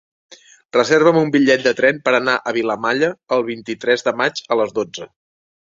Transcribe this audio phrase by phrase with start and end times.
[0.77, 4.77] Reserva'm un bitllet de tren per anar a Vilamalla el vint-i-tres de maig a les
[4.81, 5.13] dotze.